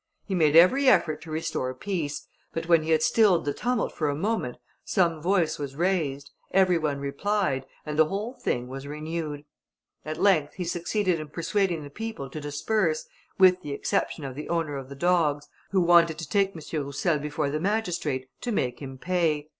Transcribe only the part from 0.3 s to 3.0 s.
made every effort to restore peace, but when he